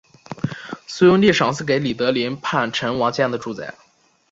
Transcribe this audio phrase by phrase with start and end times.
[0.87, 3.71] 隋文帝赏赐给李德林叛臣王谦的住宅。